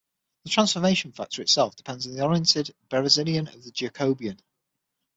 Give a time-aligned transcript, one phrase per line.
[0.45, 4.39] The transformation factor itself depends on the oriented Berezinian of the Jacobian.